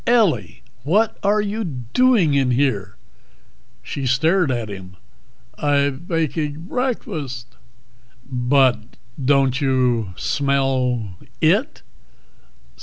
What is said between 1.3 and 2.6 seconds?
you doing in